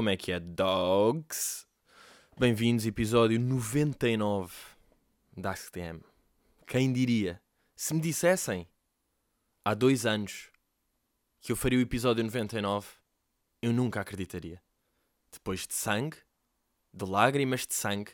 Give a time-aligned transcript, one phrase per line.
[0.00, 1.66] Como é que é, dogs?
[2.38, 4.50] Bem-vindos, episódio 99
[5.36, 6.00] da AskTM.
[6.66, 7.38] Quem diria?
[7.76, 8.66] Se me dissessem
[9.62, 10.48] há dois anos
[11.42, 12.88] que eu faria o episódio 99,
[13.60, 14.62] eu nunca acreditaria.
[15.30, 16.16] Depois de sangue,
[16.94, 18.12] de lágrimas de sangue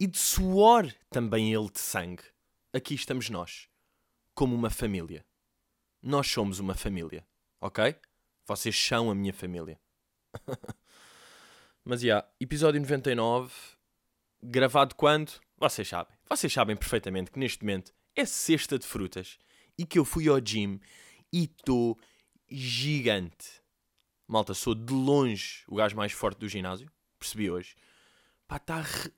[0.00, 2.24] e de suor também ele de sangue,
[2.72, 3.68] aqui estamos nós,
[4.34, 5.22] como uma família.
[6.00, 7.28] Nós somos uma família,
[7.60, 7.94] ok?
[8.46, 9.78] Vocês são a minha família.
[11.88, 13.54] Mas, já, yeah, episódio 99,
[14.42, 15.30] gravado quando?
[15.56, 16.12] Vocês sabem.
[16.28, 19.38] Vocês sabem perfeitamente que neste momento é sexta de frutas
[19.78, 20.80] e que eu fui ao gym
[21.32, 21.96] e estou
[22.50, 23.62] gigante.
[24.26, 26.90] Malta, sou de longe o gajo mais forte do ginásio.
[27.20, 27.76] Percebi hoje.
[28.48, 28.80] Pá, tá.
[28.80, 29.12] Re...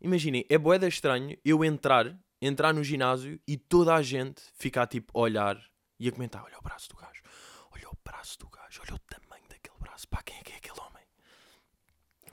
[0.00, 5.12] Imaginem, é boeda estranho eu entrar, entrar no ginásio e toda a gente ficar tipo
[5.14, 5.62] a olhar
[6.00, 7.22] e a comentar: olha o braço do gajo,
[7.70, 10.58] olha o braço do gajo, olha o tamanho daquele braço, pá, quem é que é?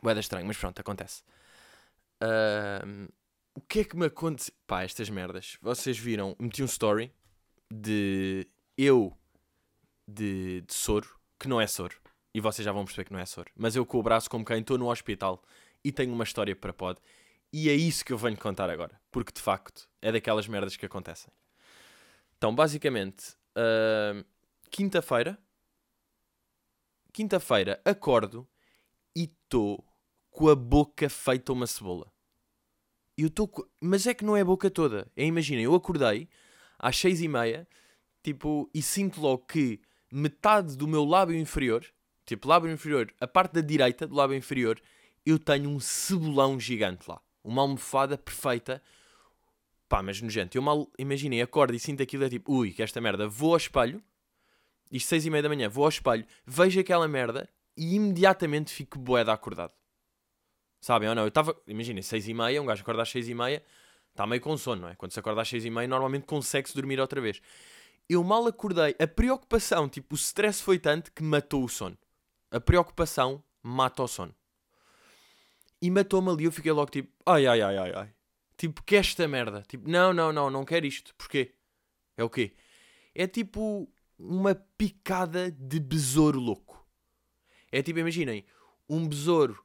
[0.06, 1.24] Boeda estranho, mas pronto, acontece.
[2.22, 3.12] Uh,
[3.56, 4.54] o que é que me aconteceu?
[4.68, 5.58] Pá, estas merdas.
[5.60, 7.12] Vocês viram, meti um story
[7.74, 9.18] de eu
[10.08, 11.96] de, de soro, que não é soro.
[12.36, 13.50] E vocês já vão perceber que não é soro.
[13.56, 15.44] Mas eu com o braço como quem estou no hospital
[15.84, 17.02] e tenho uma história para pod.
[17.52, 19.02] E é isso que eu venho contar agora.
[19.10, 21.34] Porque de facto é daquelas merdas que acontecem.
[22.38, 24.24] Então, basicamente, uh,
[24.70, 25.36] quinta-feira.
[27.12, 28.48] Quinta-feira acordo
[29.16, 29.84] e estou
[30.36, 32.12] com a boca feita uma cebola.
[33.18, 33.50] Eu estou.
[33.82, 35.10] Mas é que não é a boca toda.
[35.16, 36.28] É, imaginem, eu acordei
[36.78, 37.66] às seis e meia
[38.22, 39.80] tipo, e sinto logo que
[40.12, 41.86] metade do meu lábio inferior,
[42.26, 44.82] tipo, lábio inferior, a parte da direita do lábio inferior,
[45.26, 47.22] eu tenho um cebolão gigante lá.
[47.44, 48.82] Uma almofada perfeita.
[49.88, 50.58] Pá, mas nojento.
[50.58, 53.28] Eu mal, imaginei, acordo e sinto aquilo, é tipo, ui, que esta merda.
[53.28, 54.04] Vou ao espelho,
[54.92, 58.98] isto seis e meia da manhã, vou ao espelho, vejo aquela merda e imediatamente fico
[58.98, 59.74] boeda acordado.
[60.80, 61.24] Sabem ou não?
[61.24, 63.64] Eu estava, imaginem, seis e meia, um gajo acorda às seis e meia,
[64.12, 64.96] está meio com sono, não é?
[64.96, 67.42] Quando se acorda às seis e meia, normalmente consegue-se dormir outra vez.
[68.08, 71.98] Eu mal acordei, a preocupação, tipo, o stress foi tanto que matou o sono.
[72.52, 74.34] A preocupação mata o sono.
[75.82, 78.14] E matou-me ali, eu fiquei logo tipo, ai, ai, ai, ai, ai.
[78.58, 79.64] Tipo, que esta merda?
[79.68, 81.14] Tipo, não, não, não, não quero isto.
[81.16, 81.54] Porquê?
[82.16, 82.54] É o quê?
[83.14, 86.86] É tipo uma picada de besouro louco.
[87.72, 88.46] É tipo, imaginem,
[88.88, 89.65] um besouro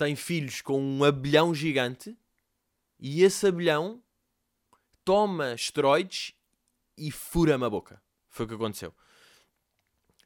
[0.00, 2.16] tem filhos com um abelhão gigante
[2.98, 4.02] e esse abelhão
[5.04, 6.32] toma esteroides
[6.96, 8.02] e fura-me a boca.
[8.30, 8.94] Foi o que aconteceu.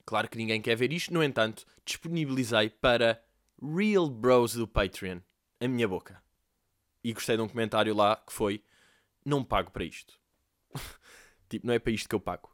[0.06, 3.20] Claro que ninguém quer ver isto, no entanto, disponibilizei para
[3.60, 5.18] Real Bros do Patreon
[5.58, 6.22] a minha boca.
[7.02, 8.62] E gostei de um comentário lá que foi:
[9.24, 10.14] Não pago para isto.
[11.50, 12.48] tipo, não é para isto que eu pago.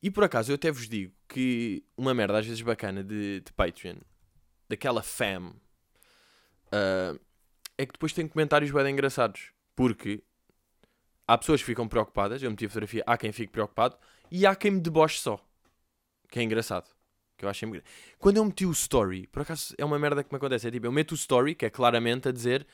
[0.00, 3.52] E por acaso eu até vos digo que uma merda às vezes bacana de, de
[3.52, 3.96] Patreon,
[4.68, 5.56] daquela fam,
[6.72, 7.18] uh,
[7.76, 9.52] é que depois tem comentários bem engraçados.
[9.74, 10.22] Porque
[11.26, 13.96] há pessoas que ficam preocupadas, eu meti a fotografia, há quem fique preocupado,
[14.30, 15.44] e há quem me deboche só.
[16.30, 16.88] Que é engraçado.
[17.36, 17.66] Que eu acho.
[18.18, 20.86] Quando eu meti o story, por acaso é uma merda que me acontece, é tipo,
[20.86, 22.66] eu meto o story, que é claramente a dizer,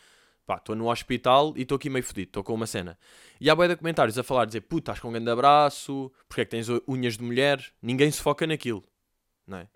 [0.46, 2.98] pá, estou no hospital e estou aqui meio fodido, estou com uma cena.
[3.40, 6.42] E há boia de comentários a falar, dizer, puta, estás com um grande abraço, porque
[6.42, 8.84] é que tens unhas de mulher, ninguém se foca naquilo,
[9.46, 9.68] não é?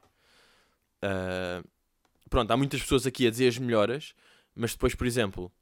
[1.04, 1.68] Uh...
[2.32, 4.14] Pronto, há muitas pessoas aqui a dizer as melhoras,
[4.54, 5.52] mas depois, por exemplo,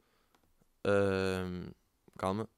[0.86, 1.74] uh...
[2.16, 2.48] calma,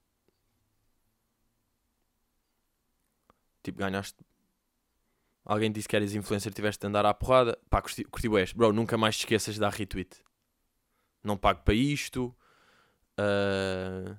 [3.62, 4.19] Tipo, ganhaste.
[5.47, 7.59] Alguém disse que eras influencer, tiveste de andar à porrada.
[7.71, 8.05] Pá, curti,
[8.39, 8.53] és.
[8.53, 10.22] Bro, nunca mais te esqueças de dar retweet.
[11.25, 12.37] Não pago para isto.
[13.19, 14.15] Uh...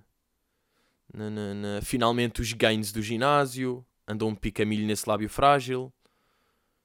[1.14, 1.82] Na, na, na.
[1.84, 3.86] Finalmente os gains do ginásio.
[4.08, 5.94] Andou um picamilho nesse lábio frágil.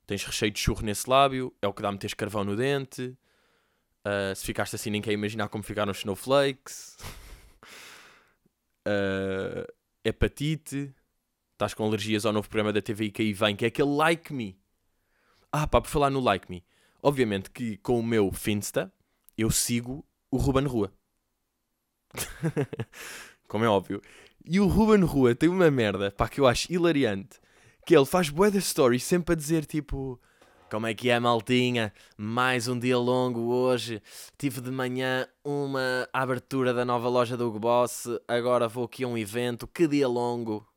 [0.09, 1.55] Tens recheio de churro nesse lábio.
[1.61, 3.15] É o que dá-me ter escarvão no dente.
[4.01, 6.97] Uh, se ficaste assim, nem quer imaginar como ficaram os snowflakes.
[8.87, 9.71] uh,
[10.03, 10.95] hepatite.
[11.53, 14.33] Estás com alergias ao novo programa da TVI que aí vem, que é aquele Like
[14.33, 14.59] Me.
[15.53, 16.65] Ah, pá, por falar no Like Me.
[17.03, 18.91] Obviamente que com o meu Finsta,
[19.37, 20.91] eu sigo o Ruben Rua.
[23.47, 24.01] Como é óbvio.
[24.43, 27.39] E o Ruben Rua tem uma merda, pá, que eu acho hilariante.
[27.89, 30.21] Que ele faz bué da story sempre a dizer tipo...
[30.71, 31.91] Como é que é, maltinha?
[32.19, 34.03] Mais um dia longo hoje.
[34.37, 38.07] Tive de manhã uma abertura da nova loja do Hugo Boss.
[38.29, 39.67] Agora vou aqui a um evento.
[39.67, 40.69] Que dia longo.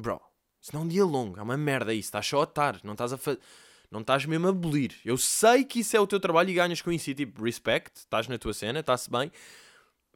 [0.00, 0.20] Bro,
[0.62, 2.06] isso não é um dia longo, é uma merda isso.
[2.06, 3.18] Estás só a estar, não estás a.
[3.90, 4.94] Não estás mesmo a abolir.
[5.04, 7.10] Eu sei que isso é o teu trabalho e ganhas com isso.
[7.10, 9.32] E tipo, respect, estás na tua cena, está-se bem.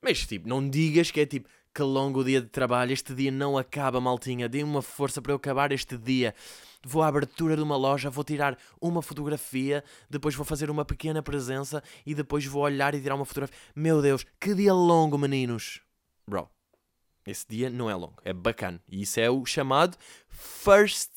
[0.00, 2.92] Mas tipo, não digas que é tipo, que longo dia de trabalho.
[2.92, 4.48] Este dia não acaba, maltinha.
[4.48, 6.34] Dê uma força para eu acabar este dia.
[6.84, 11.22] Vou à abertura de uma loja, vou tirar uma fotografia, depois vou fazer uma pequena
[11.22, 13.56] presença e depois vou olhar e tirar uma fotografia.
[13.74, 15.80] Meu Deus, que dia longo, meninos.
[16.26, 16.50] Bro,
[17.24, 18.82] esse dia não é longo, é bacana.
[18.88, 19.96] E isso é o chamado
[20.28, 21.12] First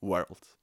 [0.00, 0.59] World.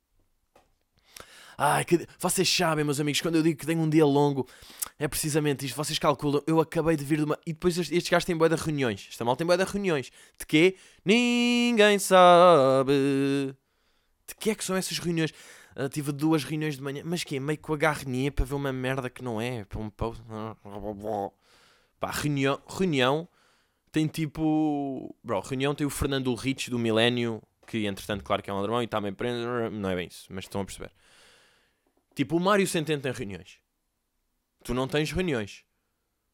[1.58, 2.06] Ai, que...
[2.20, 4.48] vocês sabem, meus amigos, quando eu digo que tenho um dia longo,
[5.00, 5.76] é precisamente isto.
[5.76, 7.40] Vocês calculam, eu acabei de vir de uma.
[7.48, 9.08] E depois estes gajos têm boia de reuniões.
[9.10, 10.12] Esta mal tem boia de reuniões.
[10.38, 10.76] De quê?
[11.04, 12.94] Ninguém sabe.
[14.28, 15.32] De que é que são essas reuniões?
[15.76, 18.72] Uh, tive duas reuniões de manhã, mas que meio com a garrinha para ver uma
[18.72, 19.66] merda que não é.
[19.66, 20.22] Para um post.
[22.00, 23.28] Pá, reunião, reunião
[23.92, 25.16] tem tipo.
[25.24, 28.80] Bro, reunião tem o Fernando Ulrich do Milénio, que entretanto, claro que é um ladrão
[28.82, 29.72] e está bem preso.
[29.72, 30.92] Não é bem isso, mas estão a perceber.
[32.18, 33.60] Tipo, o Mário Centeno tem reuniões.
[34.64, 35.64] Tu não tens reuniões.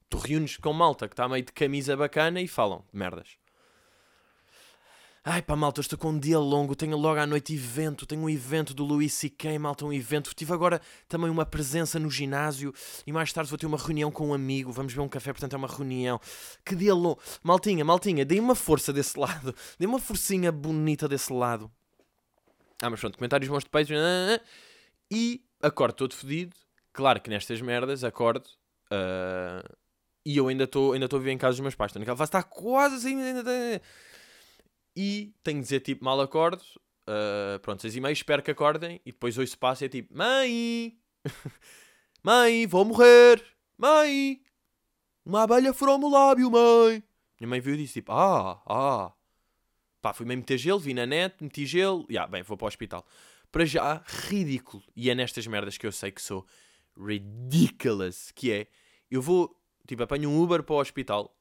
[0.10, 3.32] Tu reúnes com malta que está meio de camisa bacana e falam merdas.
[5.26, 8.30] Ai pá, malta, estou com um dia longo, tenho logo à noite evento, tenho um
[8.30, 10.34] evento do Luís C.K., malta, um evento.
[10.34, 12.74] Tive agora também uma presença no ginásio
[13.06, 15.52] e mais tarde vou ter uma reunião com um amigo, vamos beber um café, portanto
[15.52, 16.18] é uma reunião.
[16.64, 17.20] Que dia longo.
[17.44, 21.70] Maltinha, maltinha, dei uma força desse lado, dei uma forcinha bonita desse lado.
[22.82, 23.94] Ah, mas pronto, comentários bons de peixe.
[25.12, 26.56] E acordo todo fodido.
[26.92, 28.46] Claro que nestas merdas acordo.
[28.92, 29.68] Uh,
[30.26, 31.90] e eu ainda estou ainda a viver em casa dos meus pais.
[31.90, 33.18] Estou naquela fase, está quase assim.
[34.96, 36.62] E tenho de dizer tipo, mal acordo.
[37.08, 39.02] Uh, pronto, seis e meia, espero que acordem.
[39.06, 40.98] E depois hoje se passa e é tipo, mãe,
[42.22, 43.44] mãe, vou morrer,
[43.78, 44.42] mãe,
[45.26, 47.04] uma abelha furou-me o lábio, mãe.
[47.40, 49.12] Minha mãe viu e disse tipo, ah, ah.
[50.02, 52.66] Pá, fui mesmo meter gelo, vi na net, meti gelo, e yeah, bem, vou para
[52.66, 53.06] o hospital
[53.54, 54.84] para já ridículo.
[54.96, 56.44] E é nestas merdas que eu sei que sou
[56.98, 58.32] ridiculous.
[58.32, 58.68] Que é,
[59.12, 59.56] eu vou,
[59.88, 61.38] tipo, apanho um Uber para o hospital,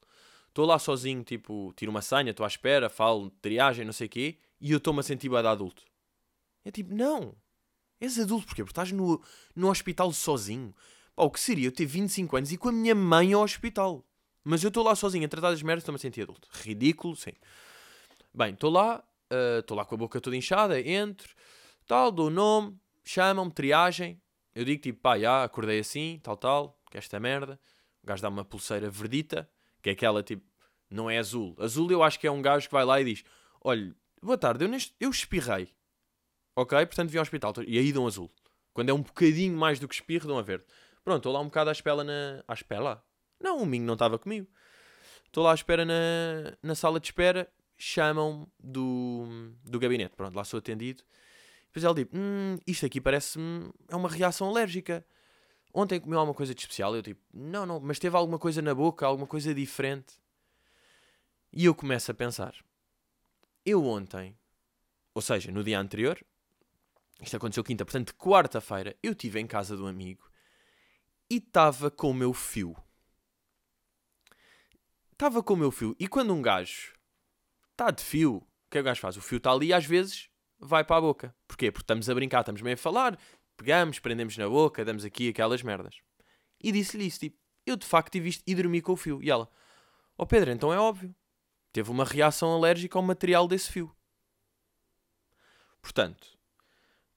[0.47, 4.09] estou lá sozinho, tipo, tiro uma senha, estou à espera, falo triagem, não sei o
[4.11, 5.83] quê, e eu estou-me a sentir de adulto.
[6.63, 7.35] É tipo, não.
[7.99, 8.63] És adulto porquê?
[8.63, 9.19] Porque estás no,
[9.55, 10.73] no hospital sozinho.
[11.15, 14.05] Pá, o que seria eu ter 25 anos e com a minha mãe ao hospital?
[14.43, 16.47] Mas eu estou lá sozinho a tratar das merdas, estou-me a sentir adulto.
[16.51, 17.33] Ridículo, sim.
[18.31, 21.33] Bem, estou lá, eh, estou uh, lá com a boca toda inchada, entro,
[21.85, 24.21] tal, dou o nome, chamam-me, triagem.
[24.55, 27.59] Eu digo tipo, pá, já, acordei assim, tal, tal, que esta merda.
[28.03, 29.49] O gajo dá uma pulseira verdita,
[29.81, 30.45] que é aquela tipo,
[30.89, 31.55] não é azul.
[31.59, 33.23] Azul eu acho que é um gajo que vai lá e diz:
[33.61, 35.73] Olha, boa tarde, eu, neste, eu espirrei.
[36.55, 36.77] Ok?
[36.85, 37.53] Portanto, vi ao hospital.
[37.65, 38.31] E aí dão azul.
[38.73, 40.65] Quando é um bocadinho mais do que espirro, dão a verde.
[41.03, 42.43] Pronto, estou lá um bocado à espera na.
[42.47, 43.03] À espera?
[43.39, 44.47] Não, o Minho não estava comigo.
[45.25, 47.51] Estou lá à espera na, na sala de espera.
[47.75, 50.15] Chamam do, do gabinete.
[50.15, 51.03] Pronto, lá sou atendido.
[51.73, 53.71] Depois ela tipo, hum, isto aqui parece-me.
[53.87, 55.03] é uma reação alérgica.
[55.73, 56.95] Ontem comeu alguma coisa de especial?
[56.95, 60.21] Eu tipo, não, não, mas teve alguma coisa na boca, alguma coisa diferente.
[61.51, 62.53] E eu começo a pensar.
[63.65, 64.37] Eu ontem,
[65.15, 66.23] ou seja, no dia anterior,
[67.19, 70.29] isto aconteceu quinta, portanto, quarta-feira, eu estive em casa de um amigo
[71.27, 72.75] e estava com o meu fio.
[75.11, 75.95] Estava com o meu fio.
[75.99, 76.93] E quando um gajo
[77.71, 79.17] está de fio, o que é que o gajo faz?
[79.17, 80.29] O fio está ali às vezes
[80.63, 81.35] vai para a boca.
[81.47, 81.71] Porquê?
[81.71, 83.17] Porque estamos a brincar, estamos meio a falar,
[83.57, 85.95] pegamos, prendemos na boca, damos aqui aquelas merdas.
[86.61, 89.21] E disse-lhe isso, tipo, eu de facto tive isto e dormi com o fio.
[89.21, 89.49] E ela,
[90.17, 91.13] ó oh Pedro, então é óbvio.
[91.71, 93.93] Teve uma reação alérgica ao material desse fio.
[95.81, 96.37] Portanto,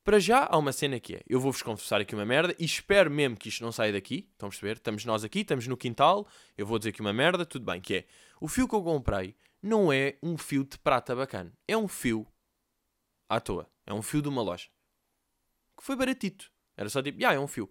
[0.03, 3.11] para já há uma cena que é, eu vou-vos confessar aqui uma merda e espero
[3.11, 4.29] mesmo que isto não saia daqui.
[4.33, 4.76] Estão a perceber?
[4.76, 6.26] Estamos nós aqui, estamos no quintal,
[6.57, 8.05] eu vou dizer aqui uma merda, tudo bem, que é,
[8.41, 11.53] o fio que eu comprei não é um fio de prata bacana.
[11.67, 12.26] É um fio
[13.28, 13.71] à toa.
[13.87, 14.68] É um fio de uma loja.
[15.76, 16.50] Que foi baratito.
[16.76, 17.71] Era só tipo, ah, é um fio.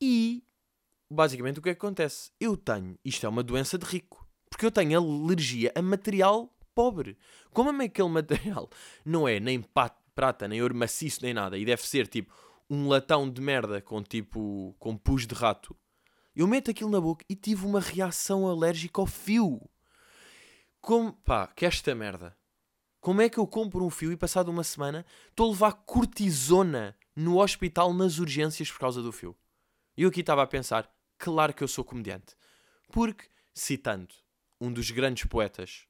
[0.00, 0.44] E,
[1.10, 2.30] basicamente, o que é que acontece?
[2.40, 4.26] Eu tenho, isto é uma doença de rico.
[4.50, 7.18] Porque eu tenho alergia a material pobre.
[7.50, 8.68] Como é que aquele material
[9.04, 9.64] não é nem
[10.14, 12.34] prata, nem ouro maciço, nem nada, e deve ser tipo
[12.68, 15.76] um latão de merda com tipo, com pus de rato.
[16.34, 19.60] Eu meto aquilo na boca e tive uma reação alérgica ao fio.
[20.80, 22.36] Como, pá, que esta merda.
[23.06, 26.98] Como é que eu compro um fio e passado uma semana estou a levar cortisona
[27.14, 29.38] no hospital nas urgências por causa do fio?
[29.96, 32.34] E eu aqui estava a pensar, claro que eu sou comediante.
[32.88, 34.12] Porque, citando
[34.60, 35.86] um dos grandes poetas,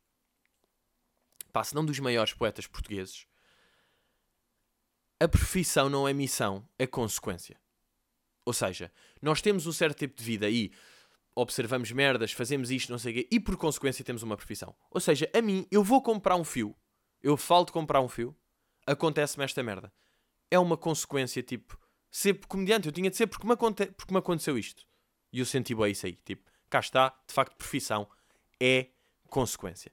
[1.50, 3.26] pá, se não dos maiores poetas portugueses,
[5.18, 7.58] a profissão não é missão, é consequência.
[8.44, 8.92] Ou seja,
[9.22, 10.70] nós temos um certo tipo de vida e
[11.34, 14.76] observamos merdas, fazemos isto, não sei o quê, e por consequência temos uma profissão.
[14.90, 16.76] Ou seja, a mim, eu vou comprar um fio
[17.26, 18.36] eu falo de comprar um fio,
[18.86, 19.92] acontece-me esta merda.
[20.48, 21.76] É uma consequência, tipo,
[22.08, 24.86] ser comediante, eu tinha de ser porque me, aconte porque me aconteceu isto.
[25.32, 28.08] E eu senti bem isso aí, tipo, cá está, de facto, profissão
[28.60, 28.90] é
[29.28, 29.90] consequência.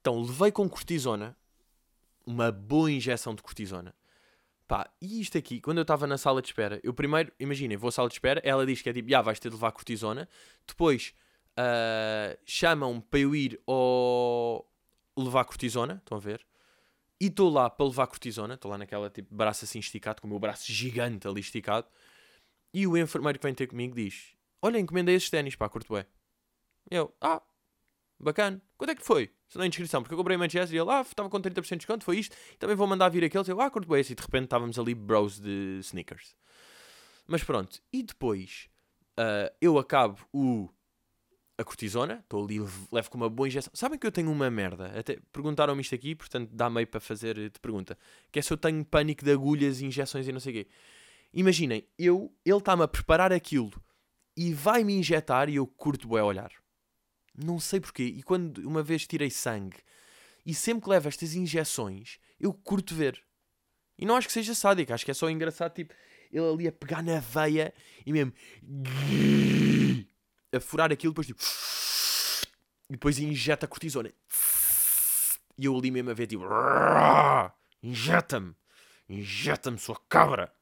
[0.00, 1.36] Então, levei com cortisona,
[2.24, 3.92] uma boa injeção de cortisona.
[4.68, 7.88] Pá, e isto aqui, quando eu estava na sala de espera, eu primeiro, imaginem, vou
[7.88, 10.28] à sala de espera, ela diz que é tipo, já vais ter de levar cortisona,
[10.64, 11.14] depois
[11.58, 14.64] uh, chamam-me para eu ir ao
[15.16, 16.44] levar cortisona, estão a ver?
[17.20, 20.30] E estou lá para levar cortisona, estou lá naquela tipo braço assim esticado, com o
[20.30, 21.86] meu braço gigante ali esticado,
[22.72, 26.04] e o enfermeiro que vem ter comigo diz: Olha, encomendei esses ténis, pá, curto bem.
[26.90, 27.40] Eu, ah,
[28.18, 28.60] bacana.
[28.76, 29.30] Quanto é que foi?
[29.54, 32.04] Não é inscrição, porque eu comprei Manchester e ele, ah, estava com 30% de desconto,
[32.04, 32.36] foi isto.
[32.58, 33.46] Também vou mandar vir aqueles.
[33.48, 34.00] Eu, ah, curto bem.
[34.00, 36.34] E de repente estávamos ali bros de sneakers.
[37.26, 37.80] Mas pronto.
[37.92, 38.68] E depois
[39.18, 40.68] uh, eu acabo o
[41.56, 42.58] a cortisona, estou ali,
[42.90, 43.70] levo com uma boa injeção.
[43.74, 44.86] Sabem que eu tenho uma merda?
[44.98, 47.96] Até perguntaram-me isto aqui, portanto dá meio para fazer de pergunta.
[48.32, 50.70] Que é se eu tenho pânico de agulhas, injeções e não sei o quê.
[51.32, 53.72] Imaginem, eu, ele está-me a preparar aquilo
[54.36, 56.50] e vai-me injetar e eu curto a olhar.
[57.36, 58.04] Não sei porquê.
[58.04, 59.78] E quando uma vez tirei sangue
[60.44, 63.22] e sempre que levo estas injeções, eu curto ver.
[63.96, 65.94] E não acho que seja sádico, acho que é só engraçado, tipo,
[66.32, 67.72] ele ali a pegar na veia
[68.04, 68.32] e mesmo
[70.54, 71.42] a furar aquilo, depois tipo,
[72.88, 74.12] e depois injeta cortisona.
[75.56, 76.44] E eu ali mesmo a ver, tipo,
[77.82, 78.54] injeta-me,
[79.08, 80.52] injeta-me, sua cabra.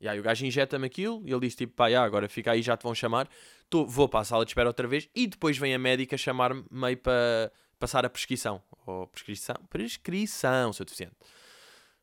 [0.00, 2.62] E aí o gajo injeta-me aquilo e ele diz tipo, pá, já, agora fica aí,
[2.62, 3.28] já te vão chamar.
[3.68, 6.64] Tô, vou para a sala de espera outra vez e depois vem a médica chamar-me
[6.70, 8.62] meio para passar a prescrição.
[8.86, 11.16] Ou prescrição, prescrição, se é deficiente.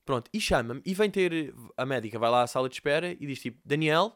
[0.04, 3.26] Pronto, e chama-me e vem ter, a médica vai lá à sala de espera e
[3.26, 4.16] diz tipo, Daniel,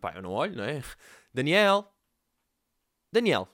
[0.00, 0.82] pá, eu não olho, não é?
[1.32, 1.92] Daniel,
[3.10, 3.48] Daniel.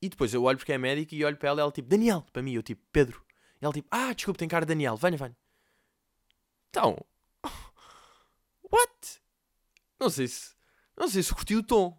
[0.00, 2.24] E depois eu olho porque é médica e olho para ela e ela tipo, Daniel,
[2.32, 3.24] para mim, eu tipo, Pedro.
[3.60, 5.36] E ela tipo, ah, desculpa, tem cara de Daniel, venha, venha.
[6.70, 6.96] Então,
[8.70, 9.20] What?
[9.98, 10.54] Não sei se.
[10.96, 11.98] Não sei se curti o tom.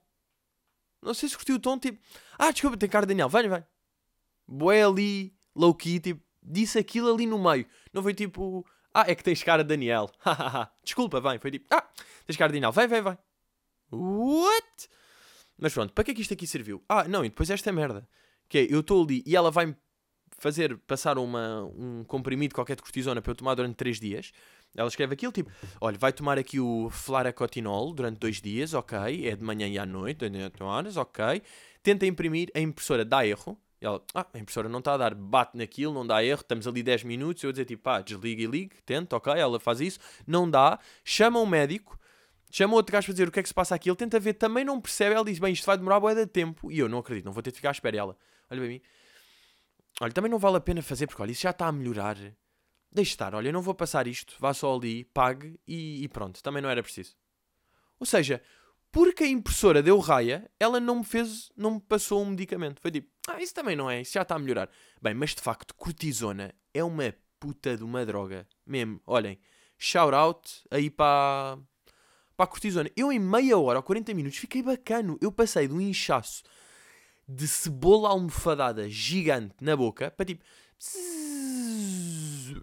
[1.01, 1.99] Não sei se curti o tom, tipo.
[2.37, 3.65] Ah, desculpa, tem cara de Daniel, vem, vem.
[4.47, 6.23] Boé ali, low key, tipo.
[6.49, 7.65] Disse aquilo ali no meio.
[7.93, 8.65] Não foi tipo.
[8.91, 10.09] Ah, é que tens cara de Daniel.
[10.83, 11.37] desculpa, vem.
[11.37, 11.67] Foi tipo.
[11.69, 11.87] Ah,
[12.25, 13.17] tens cara de Daniel, vem, vem, vem.
[13.91, 14.89] What?
[15.57, 16.83] Mas pronto, para que é que isto aqui serviu?
[16.89, 18.07] Ah, não, e depois esta merda.
[18.47, 19.75] Que é, eu estou ali e ela vai-me
[20.39, 24.31] fazer passar uma, um comprimido qualquer de cortisona para eu tomar durante 3 dias.
[24.75, 25.51] Ela escreve aquilo tipo:
[25.81, 29.27] olha, vai tomar aqui o flaracotinol durante dois dias, ok.
[29.27, 31.41] É de manhã e à noite, 8 horas, ok.
[31.83, 33.59] Tenta imprimir, a impressora dá erro.
[33.81, 36.83] Ela, ah, a impressora não está a dar, bate naquilo, não dá erro, estamos ali
[36.83, 37.43] 10 minutos.
[37.43, 39.33] Eu dizer tipo, pá, desliga e ligue, tenta, ok.
[39.33, 41.97] Ela faz isso, não dá, chama um médico,
[42.51, 43.89] chama outro gajo para dizer o que é que se passa aqui.
[43.89, 45.15] Ele tenta ver, também não percebe.
[45.15, 46.71] Ela diz, bem, isto vai demorar boa de tempo.
[46.71, 47.95] E eu não acredito, não vou ter de ficar à espera.
[47.95, 48.17] E ela,
[48.49, 48.81] olha para mim,
[50.01, 52.17] olha, também não vale a pena fazer porque olha, isso já está a melhorar
[52.91, 56.41] deixe estar, olha, eu não vou passar isto, vá só ali, pague e, e, pronto,
[56.41, 57.15] também não era preciso.
[57.99, 58.41] Ou seja,
[58.91, 62.81] porque a impressora deu raia, ela não me fez, não me passou um medicamento.
[62.81, 64.69] Foi tipo, ah, isso também não é, isso já está a melhorar.
[65.01, 68.47] Bem, mas de facto, cortisona é uma puta de uma droga.
[68.65, 69.39] Mesmo, olhem,
[69.77, 71.57] shout out aí para,
[72.35, 72.89] para a cortisona.
[72.95, 75.17] Eu em meia hora ou 40 minutos fiquei bacano.
[75.21, 76.43] Eu passei de um inchaço
[77.27, 80.43] de cebola almofadada gigante na boca para tipo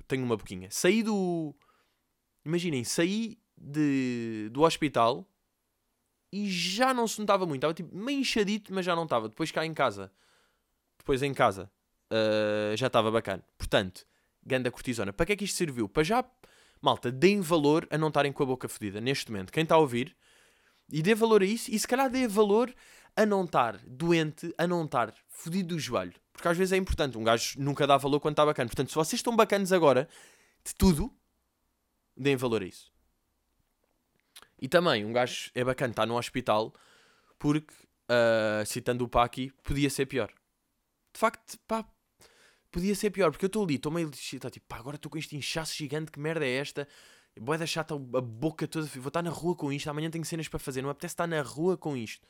[0.06, 0.68] tenho uma boquinha.
[0.70, 1.54] Saí do.
[2.44, 5.28] Imaginem, saí de, do hospital
[6.32, 7.58] e já não se notava muito.
[7.58, 9.28] Estava tipo meio inchadito, mas já não estava.
[9.28, 10.12] Depois cá em casa.
[11.06, 11.70] Depois em casa.
[12.10, 13.40] Uh, já estava bacana.
[13.56, 14.04] Portanto,
[14.44, 15.12] ganda cortisona.
[15.12, 15.88] Para que é que isto serviu?
[15.88, 16.25] Para já,
[16.82, 19.52] malta, deem valor a não estarem com a boca fodida neste momento.
[19.52, 20.16] Quem está a ouvir,
[20.90, 22.75] e dê valor a isso, e se calhar dê valor
[23.14, 26.12] a não estar doente, a não estar fodido do joelho.
[26.32, 27.16] Porque às vezes é importante.
[27.16, 28.68] Um gajo nunca dá valor quando está bacana.
[28.68, 30.08] Portanto, se vocês estão bacanas agora,
[30.64, 31.14] de tudo,
[32.16, 32.90] deem valor a isso.
[34.60, 36.75] E também, um gajo é bacana, está no hospital,
[37.38, 37.72] porque,
[38.10, 40.32] uh, citando o Paqui, podia ser pior.
[41.16, 41.82] De facto, pá,
[42.70, 45.16] podia ser pior, porque eu estou ali, estou meio tá, tipo, pá, agora estou com
[45.16, 46.87] este inchaço gigante, que merda é esta?
[47.40, 50.58] Boa chata, a boca toda, vou estar na rua com isto, amanhã tenho cenas para
[50.58, 52.20] fazer, não apetece estar na rua com isto.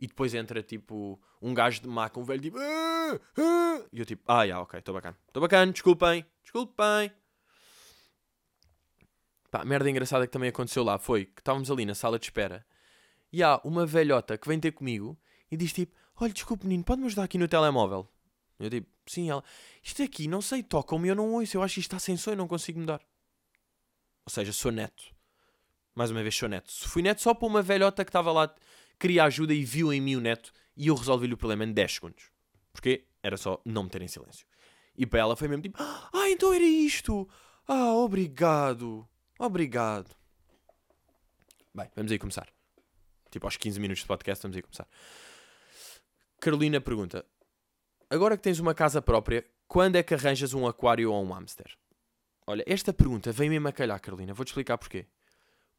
[0.00, 2.58] E depois entra tipo um gajo de maca, um velho tipo.
[2.58, 5.16] Ah, ah", E eu tipo, ah, yeah, ok, estou bacana.
[5.28, 7.12] Estou bacana, desculpem, desculpem.
[9.48, 12.66] Pá, merda engraçada que também aconteceu lá foi que estávamos ali na sala de espera
[13.32, 15.16] e há uma velhota que vem ter comigo
[15.48, 18.08] e diz tipo: Olha, desculpe menino, pode-me ajudar aqui no telemóvel?
[18.64, 19.42] Eu tipo, sim, ela,
[19.82, 22.32] isto aqui, não sei, toca-me eu não ouço, eu acho que isto está sem som
[22.32, 23.00] e não consigo mudar.
[24.26, 25.14] Ou seja, sou neto.
[25.94, 26.72] Mais uma vez sou neto.
[26.88, 28.52] Fui neto só para uma velhota que estava lá
[28.98, 31.92] queria ajuda e viu em mim o neto e eu resolvi-lhe o problema em 10
[31.92, 32.30] segundos.
[32.72, 34.46] Porque era só não meter em silêncio.
[34.96, 37.28] E para ela foi mesmo tipo: Ah, então era isto!
[37.66, 39.08] Ah, obrigado!
[39.38, 40.10] Obrigado!
[41.74, 42.48] Bem, vamos aí começar.
[43.30, 44.88] Tipo, aos 15 minutos de podcast, vamos aí começar.
[46.40, 47.24] Carolina pergunta:
[48.14, 51.76] Agora que tens uma casa própria, quando é que arranjas um aquário ou um hamster?
[52.46, 54.32] Olha, esta pergunta vem mesmo a calhar, Carolina.
[54.32, 55.08] Vou-te explicar porquê.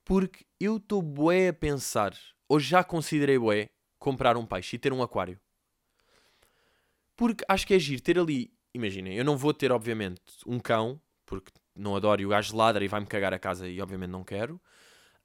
[0.03, 2.13] Porque eu estou bué a pensar,
[2.49, 5.39] ou já considerei bué, comprar um peixe e ter um aquário.
[7.15, 8.51] Porque acho que é giro ter ali.
[8.73, 12.83] Imaginem, eu não vou ter, obviamente, um cão, porque não adoro e o gajo ladra
[12.83, 14.59] e vai-me cagar a casa e, obviamente, não quero.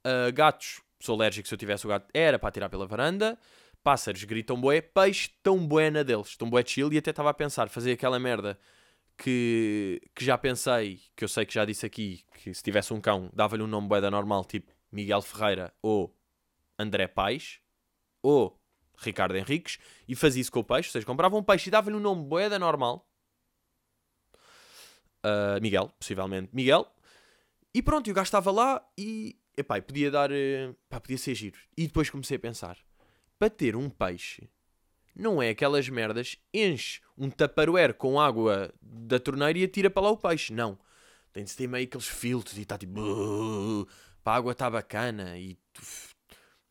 [0.07, 3.37] Uh, gatos, sou alérgico se eu tivesse o gato, era para tirar pela varanda.
[3.83, 6.91] Pássaros gritam bué, peixe tão bué na deles, tão bué chill.
[6.93, 8.59] E até estava a pensar fazer aquela merda
[9.17, 13.01] que, que já pensei, que eu sei que já disse aqui, que se tivesse um
[13.01, 16.15] cão, dava-lhe um nome bué da normal, tipo Miguel Ferreira ou
[16.77, 17.59] André Pais,
[18.21, 18.59] ou
[18.97, 21.95] Ricardo Henriques, e fazia isso com o peixe, ou seja, comprava um peixe e dava-lhe
[21.95, 23.07] um nome boeda normal.
[25.23, 26.91] Uh, Miguel, possivelmente Miguel.
[27.73, 30.29] E pronto, e o gajo estava lá e, epá, podia dar,
[30.89, 31.59] pá, podia ser giro.
[31.77, 32.77] E depois comecei a pensar,
[33.41, 34.47] para ter um peixe,
[35.15, 40.11] não é aquelas merdas, enche um taparoeiro com água da torneira e atira para lá
[40.11, 40.77] o peixe, não.
[41.33, 43.01] Tem de ter meio aqueles filtros e está tipo,
[44.23, 45.57] pá, a água está bacana e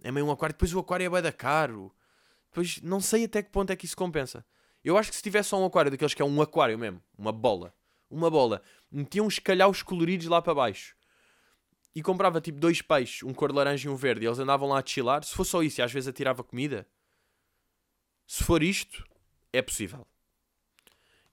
[0.00, 1.92] é meio um aquário, depois o aquário é bué da caro.
[2.52, 4.46] Pois não sei até que ponto é que isso compensa.
[4.84, 7.32] Eu acho que se tivesse só um aquário daqueles que é um aquário mesmo, uma
[7.32, 7.74] bola,
[8.08, 8.62] uma bola,
[8.92, 10.94] metia uns calhaus coloridos lá para baixo
[11.94, 14.78] e comprava tipo dois peixes, um cor laranja e um verde, e eles andavam lá
[14.78, 15.24] a chilar.
[15.24, 16.86] Se fosse só isso e às vezes atirava comida,
[18.26, 19.04] se for isto,
[19.52, 20.06] é possível.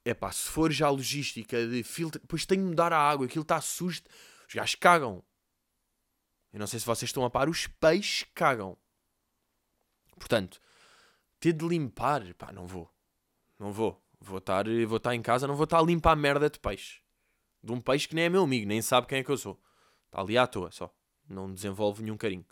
[0.04, 3.44] É pá, se for já logística de filtro, depois tenho de mudar a água, aquilo
[3.44, 4.02] está sujo,
[4.48, 5.24] os gajos cagam.
[6.52, 8.78] Eu não sei se vocês estão a par, os peixes cagam.
[10.18, 10.60] Portanto,
[11.40, 12.92] ter de limpar, pá, não vou.
[13.60, 14.02] Não vou.
[14.20, 17.02] Vou estar, vou estar em casa, não vou estar a limpar a merda de peixe.
[17.64, 19.62] De um peixe que nem é meu amigo, nem sabe quem é que eu sou.
[20.08, 20.94] Está ali à toa só.
[21.30, 22.46] Não desenvolve nenhum carinho.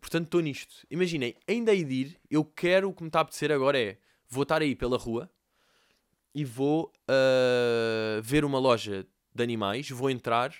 [0.00, 0.86] Portanto, estou nisto.
[0.90, 4.42] Imaginem, ainda de ir, eu quero, o que me está a apetecer agora é, vou
[4.42, 5.30] estar aí pela rua
[6.34, 10.54] e vou uh, ver uma loja de animais, vou entrar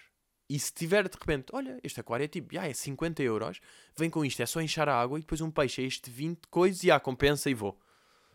[0.49, 3.61] e se tiver de repente, olha, este aquário é tipo, ah, é 50 euros,
[3.97, 6.47] vem com isto, é só encher a água e depois um peixe é este 20
[6.49, 7.79] coisas e ah, compensa e vou.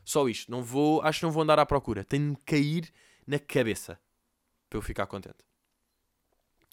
[0.04, 2.92] Só isto, não vou, acho que não vou andar à procura, tenho de cair
[3.26, 4.00] na cabeça
[4.70, 5.51] para eu ficar contente.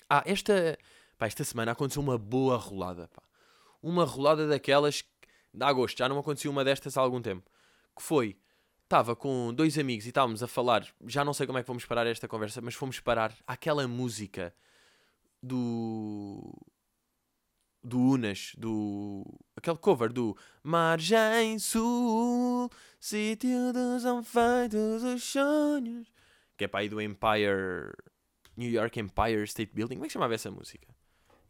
[0.09, 0.79] Ah, esta,
[1.19, 3.23] pá, esta semana aconteceu uma boa rolada, pá.
[3.83, 5.09] Uma rolada daquelas que
[5.53, 7.51] dá gosto, já não aconteceu uma destas há algum tempo.
[7.97, 8.37] Que foi,
[8.85, 11.85] estava com dois amigos e estávamos a falar, já não sei como é que vamos
[11.85, 14.55] parar esta conversa, mas fomos parar aquela música
[15.43, 16.55] do.
[17.83, 19.25] do Unas, do.
[19.57, 26.11] aquele cover do Margem Sul, sítio dos feitos os sonhos,
[26.57, 27.93] que é para aí do Empire.
[28.59, 29.95] New York Empire State Building.
[29.95, 30.89] Como é que chamava essa música?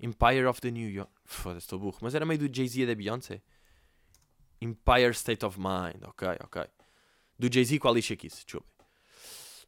[0.01, 1.11] Empire of the New York.
[1.25, 1.99] Foda-se, estou burro.
[2.03, 3.43] Mas era meio do Jay-Z e da Beyoncé.
[4.61, 6.03] Empire State of Mind.
[6.05, 6.63] Ok, ok.
[7.39, 8.45] Do Jay-Z com a Alicia Keys.
[8.45, 8.87] Deixa eu ver.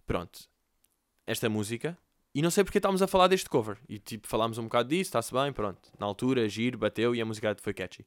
[0.06, 0.48] Pronto.
[1.26, 1.96] Esta música
[2.32, 3.78] e não sei porque estávamos a falar deste cover.
[3.88, 5.90] E tipo, falámos um bocado disso, está-se bem, pronto.
[5.98, 8.06] Na altura, giro, bateu e a música foi catchy.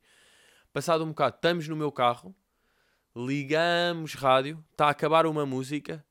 [0.71, 2.33] Passado um bocado, estamos no meu carro,
[3.15, 6.03] ligamos rádio, está a acabar uma música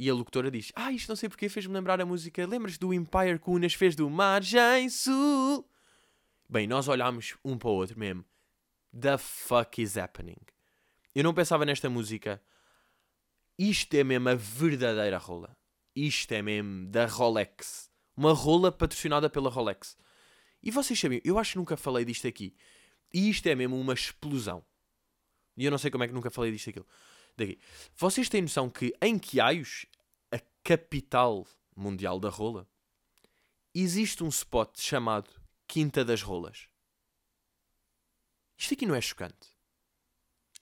[0.00, 2.46] e a locutora diz: Ah, isto não sei porque fez-me lembrar a música.
[2.46, 5.68] Lembras do Empire que Unas fez do Margem Sul?
[6.48, 8.24] Bem, nós olhámos um para o outro mesmo.
[8.98, 10.40] The fuck is happening?
[11.14, 12.42] Eu não pensava nesta música.
[13.58, 15.56] Isto é mesmo a verdadeira rola
[15.94, 17.90] isto é mesmo da Rolex.
[18.16, 19.96] Uma rola patrocinada pela Rolex.
[20.62, 22.54] E vocês sabem, eu acho que nunca falei disto aqui.
[23.12, 24.64] E isto é mesmo uma explosão.
[25.56, 26.86] E eu não sei como é que nunca falei disto aquilo.
[27.36, 27.58] Daqui.
[27.96, 29.86] Vocês têm noção que em Quiaios,
[30.32, 32.68] a capital mundial da rola,
[33.74, 35.30] existe um spot chamado
[35.66, 36.68] Quinta das Rolas.
[38.56, 39.48] Isto aqui não é chocante.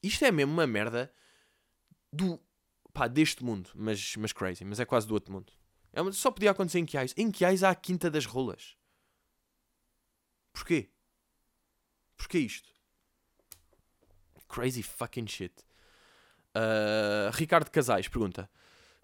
[0.02, 1.12] Isto é mesmo uma merda
[2.12, 2.40] do
[2.92, 5.52] pá, deste mundo, mas, mas crazy, mas é quase do outro mundo.
[5.92, 7.14] É uma, só podia acontecer em Quiais.
[7.16, 8.76] Em Quiais há a Quinta das Rolas.
[10.52, 10.90] Porquê?
[12.16, 12.68] Porquê isto?
[14.48, 15.54] Crazy fucking shit.
[16.54, 18.50] Uh, Ricardo Casais pergunta: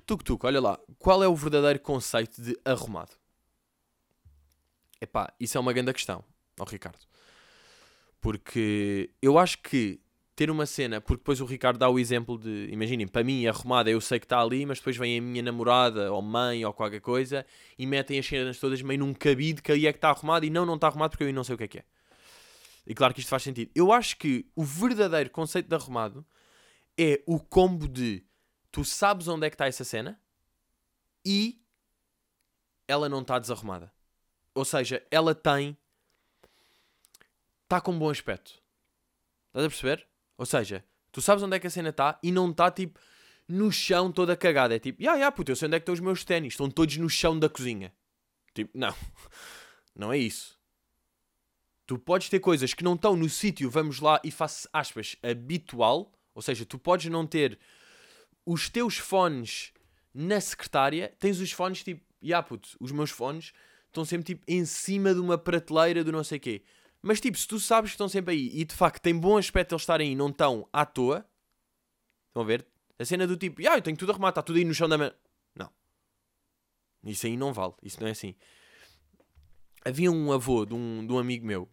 [0.06, 3.12] Tuk Tuk, olha lá, qual é o verdadeiro conceito de arrumado?
[5.00, 6.24] Epá, isso é uma grande questão,
[6.58, 7.00] ó Ricardo.
[8.20, 10.00] Porque eu acho que
[10.36, 13.90] ter uma cena, porque depois o Ricardo dá o exemplo de, imaginem, para mim arrumada
[13.90, 17.00] eu sei que está ali, mas depois vem a minha namorada ou mãe ou qualquer
[17.00, 17.46] coisa
[17.78, 20.50] e metem as cenas todas meio num cabide que aí é que está arrumado e
[20.50, 21.84] não, não está arrumado porque eu não sei o que é que é.
[22.86, 23.70] E claro que isto faz sentido.
[23.74, 26.26] Eu acho que o verdadeiro conceito de arrumado
[26.98, 28.22] é o combo de
[28.74, 30.20] tu sabes onde é que está essa cena
[31.24, 31.62] e
[32.88, 33.92] ela não está desarrumada.
[34.52, 35.78] Ou seja, ela tem.
[37.62, 38.60] Está com bom aspecto.
[39.46, 40.08] Estás a perceber?
[40.36, 40.84] Ou seja,
[41.14, 42.98] Tu sabes onde é que a cena está e não está tipo
[43.48, 44.74] no chão toda cagada.
[44.74, 46.54] É tipo, ya, yeah, yeah, puto, eu sei onde é que estão os meus ténis.
[46.54, 47.94] Estão todos no chão da cozinha.
[48.52, 48.92] Tipo, não.
[49.94, 50.58] Não é isso.
[51.86, 56.12] Tu podes ter coisas que não estão no sítio, vamos lá, e faço aspas, habitual.
[56.34, 57.60] Ou seja, tu podes não ter
[58.46, 59.72] os teus fones
[60.12, 61.14] na secretária.
[61.18, 63.52] Tens os fones tipo, ya, puto, os meus fones
[63.86, 66.62] estão sempre tipo em cima de uma prateleira do não sei quê.
[67.00, 69.72] Mas tipo, se tu sabes que estão sempre aí e de facto tem bom aspecto
[69.74, 71.26] eles estarem aí não estão à toa,
[72.28, 72.66] estão a ver?
[72.98, 74.96] A cena do tipo, ah, eu tenho tudo arrumado, está tudo aí no chão da.
[75.54, 75.70] Não.
[77.04, 77.74] Isso aí não vale.
[77.82, 78.34] Isso não é assim.
[79.84, 81.68] Havia um avô de um, de um amigo meu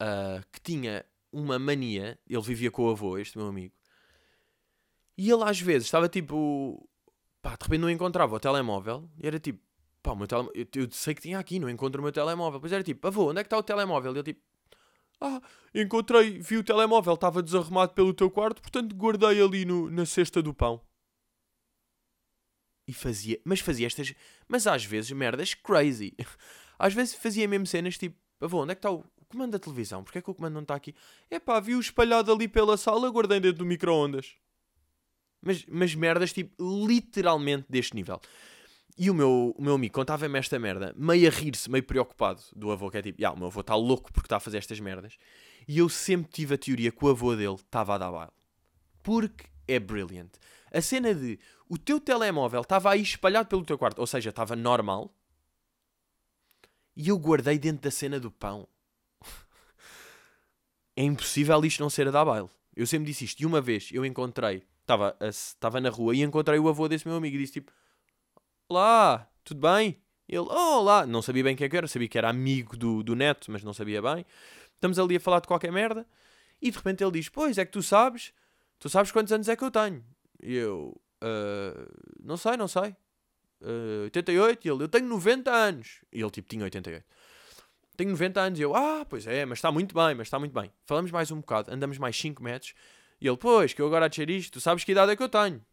[0.00, 2.18] uh, que tinha uma mania.
[2.28, 3.74] Ele vivia com o avô, este meu amigo.
[5.16, 6.88] E ele às vezes estava tipo.
[7.42, 9.08] Pá, de repente não encontrava o telemóvel.
[9.22, 9.60] E era tipo,
[10.02, 10.54] pá, o meu telemóvel.
[10.54, 12.60] Eu, eu, sei que tinha aqui, não encontro o meu telemóvel.
[12.60, 14.12] Pois era tipo, avô, onde é que está o telemóvel?
[14.12, 14.42] E ele tipo,
[15.20, 15.40] ah,
[15.74, 20.42] encontrei, vi o telemóvel, estava desarrumado pelo teu quarto, portanto guardei ali no, na cesta
[20.42, 20.80] do pão.
[22.86, 24.14] E fazia, mas fazia estas,
[24.46, 26.14] mas às vezes merdas crazy.
[26.78, 30.04] Às vezes fazia mesmo cenas tipo, avô, onde é que está o, comando da televisão?
[30.04, 30.94] Porquê é que o comando não está aqui?
[31.30, 34.36] É pá, vi-o espalhado ali pela sala, guardei dentro do micro-ondas.
[35.42, 36.54] Mas, mas merdas tipo,
[36.86, 38.20] literalmente deste nível.
[38.98, 42.70] E o meu, o meu amigo contava-me esta merda, meio a rir-se, meio preocupado do
[42.70, 44.80] avô, que é tipo, ah, o meu avô está louco porque está a fazer estas
[44.80, 45.18] merdas.
[45.68, 48.32] E eu sempre tive a teoria que o avô dele estava a dar baile.
[49.02, 50.30] Porque é brilliant.
[50.72, 54.56] A cena de o teu telemóvel estava aí espalhado pelo teu quarto, ou seja, estava
[54.56, 55.12] normal,
[56.96, 58.66] e eu guardei dentro da cena do pão.
[60.96, 62.48] é impossível isto não ser a dar baile.
[62.74, 63.42] Eu sempre disse isto.
[63.42, 64.62] E uma vez eu encontrei,
[65.28, 67.72] estava na rua e encontrei o avô desse meu amigo e disse tipo
[68.68, 70.00] Olá, tudo bem?
[70.28, 73.02] Ele, oh, olá, não sabia bem o que, é era, sabia que era amigo do,
[73.02, 74.26] do neto, mas não sabia bem.
[74.74, 76.04] Estamos ali a falar de qualquer merda
[76.60, 78.32] e de repente ele diz: Pois é que tu sabes,
[78.78, 80.04] tu sabes quantos anos é que eu tenho?
[80.42, 82.96] E eu, uh, não sei, não sei.
[83.60, 84.66] Uh, 88?
[84.66, 86.00] E ele, eu tenho 90 anos.
[86.12, 87.04] E ele, tipo, tinha 88.
[87.96, 88.58] Tenho 90 anos.
[88.58, 90.72] E eu, ah, pois é, mas está muito bem, mas está muito bem.
[90.84, 92.74] Falamos mais um bocado, andamos mais 5 metros.
[93.20, 95.22] E ele, pois, que eu agora a dizer isto, tu sabes que idade é que
[95.22, 95.64] eu tenho?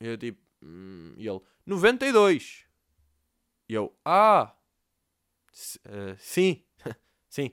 [0.00, 2.64] E eu, tipo, hum, e ele, 92.
[3.68, 4.54] E eu, ah,
[5.86, 6.62] uh, sim,
[7.28, 7.50] sim.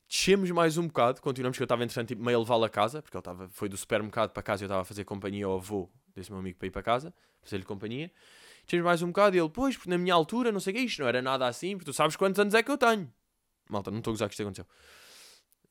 [0.07, 3.01] Descemos mais um bocado, continuamos que eu estava entretanto tipo, meio a levá-lo a casa,
[3.01, 5.55] porque ele estava, foi do supermercado para casa e eu estava a fazer companhia ao
[5.55, 8.11] avô desse meu amigo para ir para casa, fazer-lhe companhia.
[8.63, 10.81] Descemos mais um bocado e ele, pois, porque na minha altura, não sei o que
[10.83, 13.11] isto, não era nada assim, porque tu sabes quantos anos é que eu tenho.
[13.69, 14.65] Malta, não estou a gozar que isto aconteceu.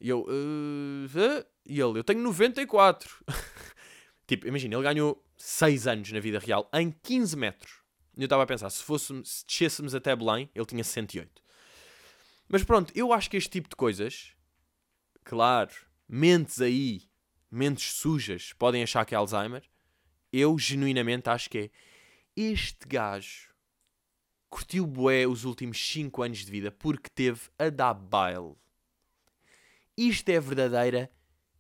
[0.00, 3.24] E eu, uh, e ele, eu tenho 94.
[4.26, 7.72] tipo, imagina, ele ganhou 6 anos na vida real em 15 metros.
[8.16, 11.42] E eu estava a pensar, se, fôssemos, se descêssemos até Belém, ele tinha 108.
[12.48, 14.32] Mas pronto, eu acho que este tipo de coisas,
[15.24, 15.72] claro,
[16.08, 17.02] mentes aí,
[17.50, 19.62] mentes sujas, podem achar que é Alzheimer.
[20.32, 21.70] Eu genuinamente acho que é.
[22.36, 23.54] Este gajo
[24.48, 28.54] curtiu bué os últimos 5 anos de vida porque teve a dar baile.
[29.96, 31.10] Isto é verdadeira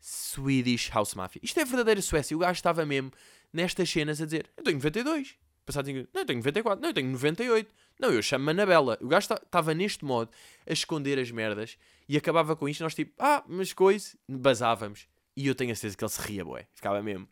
[0.00, 1.40] Swedish House Mafia.
[1.42, 2.36] Isto é verdadeira Suécia.
[2.36, 3.10] O gajo estava mesmo
[3.52, 5.36] nestas cenas a dizer: Eu tenho 92.
[5.64, 6.80] Passado, não, eu tenho 94.
[6.80, 7.74] Não, eu tenho 98.
[7.98, 8.98] Não, eu chamo-me Anabela.
[9.00, 10.30] O gajo estava neste modo
[10.64, 11.76] a esconder as merdas
[12.08, 12.82] e acabava com isto.
[12.82, 15.08] Nós tipo, ah, mas coisa, basávamos.
[15.36, 16.68] E eu tenho a certeza que ele se ria, boé.
[16.72, 17.28] Ficava mesmo,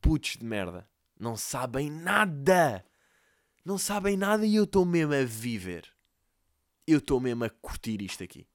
[0.00, 0.88] putos de merda.
[1.18, 2.84] Não sabem nada.
[3.64, 5.88] Não sabem nada e eu estou mesmo a viver.
[6.86, 8.46] Eu estou mesmo a curtir isto aqui.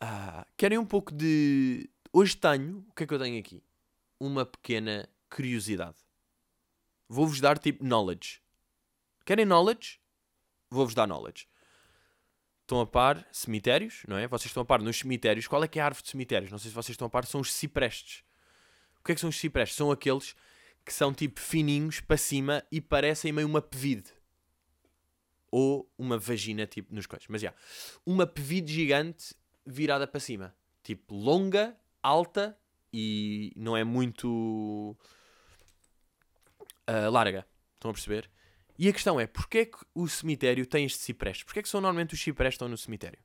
[0.00, 1.90] Ah, querem um pouco de.
[2.12, 2.84] Hoje tenho.
[2.88, 3.62] O que é que eu tenho aqui?
[4.20, 5.96] uma pequena curiosidade.
[7.08, 8.42] Vou-vos dar tipo knowledge.
[9.24, 9.98] Querem knowledge?
[10.68, 11.48] Vou-vos dar knowledge.
[12.60, 14.28] Estão a par cemitérios, não é?
[14.28, 15.48] Vocês estão a par nos cemitérios.
[15.48, 16.52] Qual é que é a árvore de cemitérios?
[16.52, 17.26] Não sei se vocês estão a par.
[17.26, 18.22] São os ciprestes.
[19.00, 19.76] O que é que são os ciprestes?
[19.76, 20.36] São aqueles
[20.84, 24.12] que são tipo fininhos para cima e parecem meio uma pevide.
[25.50, 27.26] Ou uma vagina, tipo, nos coisas.
[27.28, 27.48] Mas já.
[27.48, 27.62] Yeah,
[28.06, 29.34] uma pevide gigante
[29.66, 30.54] virada para cima.
[30.82, 32.58] Tipo, longa, alta
[32.92, 34.96] e não é muito
[36.88, 37.46] uh, larga.
[37.74, 38.30] Estão a perceber?
[38.78, 41.44] E a questão é, porquê é que o cemitério tem este cipreste?
[41.44, 43.18] Porquê é que são normalmente os ciprestes estão no cemitério?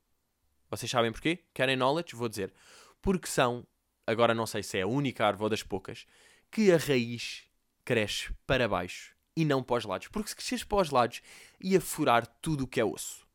[0.70, 1.44] Vocês sabem porquê?
[1.54, 2.14] Querem knowledge?
[2.14, 2.52] Vou dizer.
[3.00, 3.66] Porque são,
[4.06, 6.06] agora não sei se é a única árvore ou das poucas,
[6.50, 7.44] que a raiz
[7.84, 10.08] cresce para baixo e não para os lados.
[10.08, 11.22] Porque se crescesse para os lados,
[11.60, 13.26] ia furar tudo o que é osso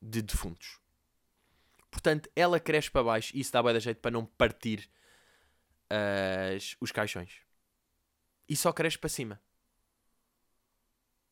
[0.00, 0.78] de defuntos.
[1.94, 4.90] Portanto, ela cresce para baixo e isso dá bem da jeito para não partir
[5.88, 7.36] as, os caixões.
[8.48, 9.40] E só cresce para cima.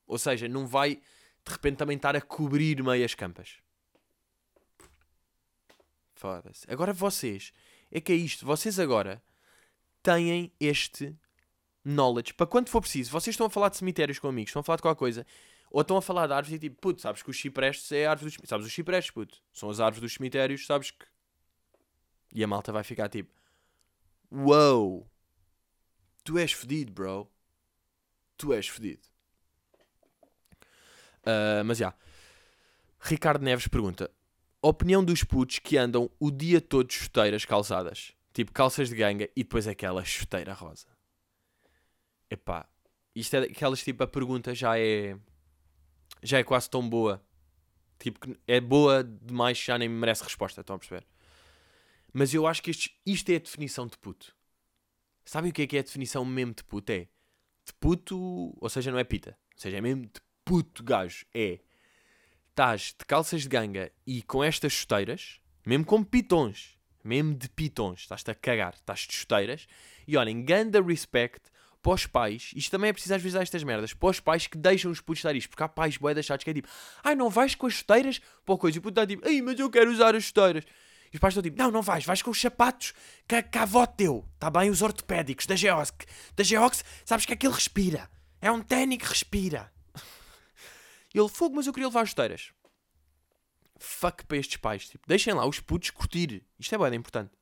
[0.06, 1.02] Ou seja, não vai
[1.44, 3.56] de repente também estar a cobrir meias campas.
[6.14, 6.64] Foda-se.
[6.70, 7.52] Agora vocês,
[7.90, 9.20] é que é isto, vocês agora
[10.00, 11.12] têm este
[11.84, 13.10] knowledge para quando for preciso.
[13.10, 15.26] Vocês estão a falar de cemitérios com amigos, estão a falar de qualquer coisa,
[15.72, 18.10] ou estão a falar de árvores e tipo, puto, sabes que os ciprestes é a
[18.10, 21.06] árvore dos Sabes os ciprestes, puto, são as árvores dos cemitérios, sabes que.
[22.34, 23.32] E a malta vai ficar tipo,
[24.30, 25.10] uou,
[26.24, 27.30] tu és fedido, bro.
[28.36, 29.02] Tu és fedido.
[31.22, 31.86] Uh, mas já.
[31.86, 31.98] Yeah.
[33.00, 34.10] Ricardo Neves pergunta:
[34.60, 38.14] Opinião dos putos que andam o dia todo chuteiras calçadas?
[38.32, 40.86] Tipo calças de ganga e depois aquela chuteira rosa.
[42.30, 42.68] Epá,
[43.14, 45.16] isto é aquelas tipo, a pergunta já é.
[46.22, 47.24] Já é quase tão boa.
[47.98, 51.06] Tipo, é boa demais, já nem merece resposta, estão a perceber?
[52.12, 54.34] Mas eu acho que isto, isto é a definição de puto.
[55.24, 56.90] Sabem o que é que é a definição mesmo de puto?
[56.90, 57.08] É
[57.64, 59.38] de puto, ou seja, não é pita.
[59.54, 61.24] Ou seja, é mesmo de puto gajo.
[61.32, 61.60] É
[62.50, 68.00] estás de calças de ganga e com estas chuteiras, mesmo com pitons, mesmo de pitons,
[68.00, 69.66] estás-te a cagar, estás de chuteiras,
[70.06, 71.50] e olhem, ganda respect
[71.82, 74.56] para os pais, isto também é preciso às vezes estas merdas, para os pais que
[74.56, 76.68] deixam os putos estar isto, porque há pais boé deixados que é tipo,
[77.02, 79.58] ai não vais com as chuteiras para coisa, e o puto está tipo, ai mas
[79.58, 80.64] eu quero usar as chuteiras.
[81.12, 82.94] E os pais estão tipo, não, não vais, vais com os sapatos
[83.28, 85.92] que, que a avó teu, está bem, os ortopédicos da Geox,
[86.34, 88.08] da Geox, sabes que aquilo respira,
[88.40, 89.72] é um ténis que respira.
[91.12, 92.52] Ele, fogo, mas eu queria levar chuteiras.
[93.78, 94.88] Fuck para estes pais.
[94.88, 96.44] Tipo, deixem lá os putos curtir.
[96.58, 97.32] Isto é bem importante.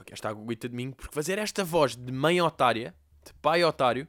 [0.00, 3.62] Só que esta aguita de mim, porque fazer esta voz de mãe otária, de pai
[3.62, 4.08] otário,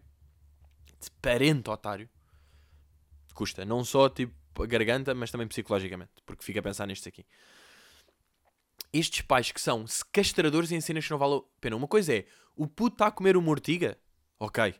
[0.98, 2.10] de parente otário,
[3.34, 3.66] custa.
[3.66, 6.12] Não só tipo a garganta, mas também psicologicamente.
[6.26, 7.26] Porque fica a pensar nestes aqui.
[8.94, 11.76] Estes pais que são castradores em cenas que não valem a pena.
[11.76, 12.26] Uma coisa é,
[12.56, 13.98] o puto está a comer uma ortiga.
[14.40, 14.74] Ok.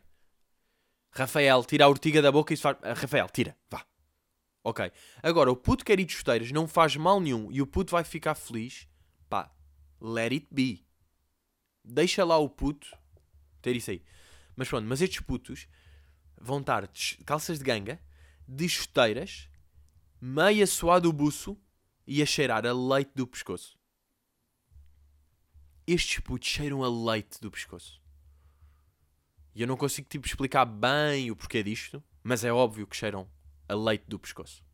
[1.10, 2.78] Rafael, tira a ortiga da boca e se faz.
[2.80, 3.84] Ah, Rafael, tira, vá.
[4.64, 4.90] Ok.
[5.22, 8.02] Agora, o puto quer ir de chuteiras, não faz mal nenhum e o puto vai
[8.02, 8.88] ficar feliz.
[9.28, 9.54] Pá,
[10.00, 10.90] let it be.
[11.84, 12.96] Deixa lá o puto
[13.60, 14.02] ter isso aí.
[14.56, 15.66] Mas pronto, mas estes putos
[16.40, 18.00] vão estar de calças de ganga,
[18.46, 19.48] de chuteiras,
[20.20, 21.58] meia suado o buço
[22.06, 23.78] e a cheirar a leite do pescoço.
[25.86, 28.00] Estes putos cheiram a leite do pescoço.
[29.54, 33.28] E eu não consigo tipo, explicar bem o porquê disto, mas é óbvio que cheiram
[33.68, 34.64] a leite do pescoço.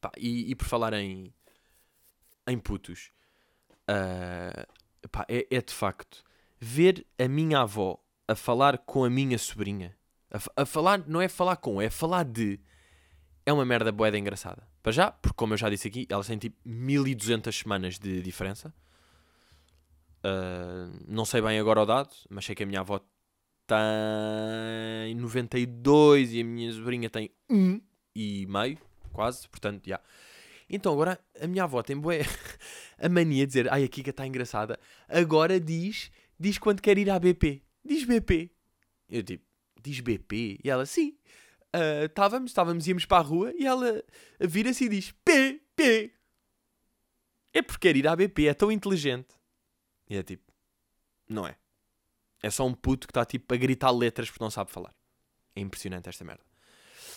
[0.00, 1.32] Pá, e, e, por falar em,
[2.46, 3.12] em putos,
[3.88, 6.22] uh, pá, é, é, de facto
[6.58, 9.96] ver a minha avó a falar com a minha sobrinha.
[10.30, 12.60] A, a, falar, não é falar com, é falar de.
[13.44, 14.68] É uma merda boeda engraçada.
[14.82, 18.72] Para já, porque como eu já disse aqui, elas têm tipo 1200 semanas de diferença.
[20.24, 23.00] Uh, não sei bem agora o dado, mas sei que a minha avó
[23.66, 27.80] tem 92 e a minha sobrinha tem 1
[28.14, 28.78] e meio,
[29.12, 29.96] quase, portanto, já.
[29.96, 30.04] Yeah.
[30.70, 32.20] Então agora a minha avó tem bué
[32.96, 34.78] a mania de dizer, ai a Kika está engraçada,
[35.08, 37.62] agora diz, diz quando quer ir à BP.
[37.84, 38.52] Diz BP.
[39.08, 39.44] Eu tipo,
[39.82, 40.60] diz BP?
[40.62, 41.18] E ela, sim.
[41.74, 44.02] Uh, estávamos, estávamos, íamos para a rua e ela
[44.38, 46.12] vira-se e diz P, P.
[47.52, 49.34] É porque quer ir à BP, é tão inteligente.
[50.08, 50.52] E é tipo,
[51.28, 51.56] não é.
[52.42, 54.94] É só um puto que está tipo a gritar letras porque não sabe falar.
[55.54, 56.49] É impressionante esta merda.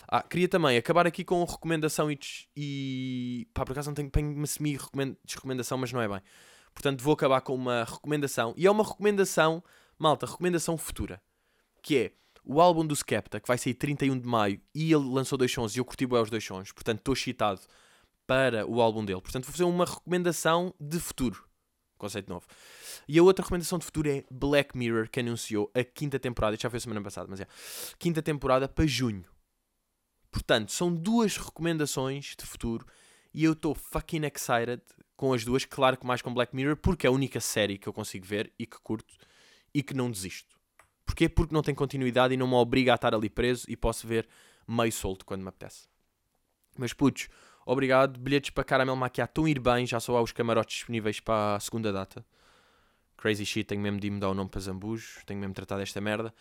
[0.08, 2.20] Ah, queria também acabar aqui com recomendação e.
[2.56, 6.22] e pá, por acaso não tenho, tenho uma semi-recomendação, mas não é bem.
[6.74, 8.54] Portanto, vou acabar com uma recomendação.
[8.58, 9.64] E é uma recomendação,
[9.98, 11.22] malta, recomendação futura.
[11.82, 12.12] Que é
[12.44, 14.60] o álbum do Skepta, que vai sair 31 de maio.
[14.74, 16.72] E ele lançou dois sons e eu curti bem os dois sons.
[16.72, 17.62] Portanto, estou excitado
[18.28, 19.22] para o álbum dele.
[19.22, 21.44] Portanto, vou fazer uma recomendação de futuro.
[21.98, 22.46] Conceito novo.
[23.08, 26.58] E a outra recomendação de futuro é Black Mirror, que anunciou a quinta temporada.
[26.60, 27.48] Já foi semana passada, mas é.
[27.98, 29.26] Quinta temporada para junho.
[30.34, 32.86] Portanto, são duas recomendações de futuro.
[33.34, 34.82] E eu estou fucking excited
[35.16, 35.64] com as duas.
[35.64, 38.52] Claro que mais com Black Mirror, porque é a única série que eu consigo ver
[38.60, 39.16] e que curto
[39.74, 40.60] e que não desisto.
[41.06, 41.30] Porquê?
[41.30, 44.28] Porque não tem continuidade e não me obriga a estar ali preso e posso ver
[44.68, 45.88] meio solto quando me apetece.
[46.78, 47.30] Mas putos,
[47.66, 48.20] Obrigado.
[48.20, 49.86] Bilhetes para Caramel Maquiar estão a ir bem.
[49.86, 52.26] Já só há os camarotes disponíveis para a segunda data.
[53.18, 53.66] Crazy shit.
[53.66, 55.22] Tenho mesmo de me dar o nome para Zambujo.
[55.26, 56.34] Tenho mesmo de tratar desta merda.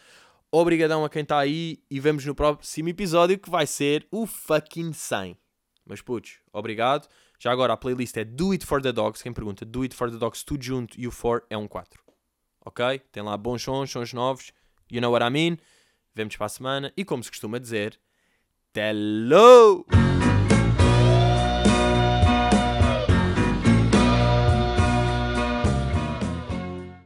[0.55, 1.83] Obrigadão a quem está aí.
[1.91, 5.39] E vemos no próximo episódio que vai ser o fucking 100.
[5.87, 7.09] Mas putos, obrigado.
[7.41, 9.23] Já agora a playlist é Do It For The Dogs.
[9.23, 11.99] Quem pergunta, Do It For The Dogs, tudo junto e o For é um 4.
[12.67, 13.01] Ok?
[13.11, 14.53] Tem lá bons sons, sons novos.
[14.91, 15.57] You know what I mean?
[16.15, 16.93] Vemos para a semana.
[16.97, 17.99] E como se costuma dizer,
[18.77, 19.87] hello!